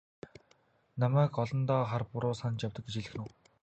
[1.01, 3.29] Намайг олондоо хар буруу санаж явдаг гэж хэлэх нь үү?